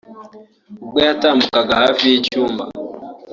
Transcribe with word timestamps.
ubwo 0.83 0.99
yatambukaga 1.07 1.73
hafi 1.81 2.03
y’icyumba 2.11 2.63